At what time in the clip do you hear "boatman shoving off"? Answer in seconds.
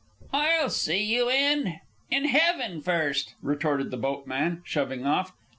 3.97-5.31